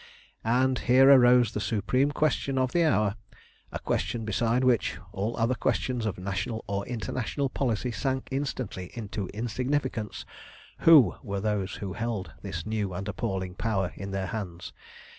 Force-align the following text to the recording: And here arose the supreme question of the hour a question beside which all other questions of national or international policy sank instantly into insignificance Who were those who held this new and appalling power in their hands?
And 0.43 0.79
here 0.79 1.11
arose 1.11 1.51
the 1.51 1.59
supreme 1.59 2.09
question 2.11 2.57
of 2.57 2.71
the 2.71 2.83
hour 2.83 3.17
a 3.71 3.77
question 3.77 4.25
beside 4.25 4.63
which 4.63 4.97
all 5.11 5.37
other 5.37 5.53
questions 5.53 6.07
of 6.07 6.17
national 6.17 6.65
or 6.67 6.87
international 6.87 7.49
policy 7.49 7.91
sank 7.91 8.27
instantly 8.31 8.89
into 8.95 9.27
insignificance 9.27 10.25
Who 10.79 11.17
were 11.21 11.39
those 11.39 11.75
who 11.75 11.93
held 11.93 12.31
this 12.41 12.65
new 12.65 12.95
and 12.95 13.07
appalling 13.07 13.53
power 13.53 13.93
in 13.95 14.09
their 14.09 14.25
hands? 14.25 14.73